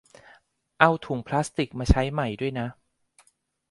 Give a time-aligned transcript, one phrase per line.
[0.79, 2.67] เอาถุงพลาสติกมาใช้ใหม่ด้วยนะ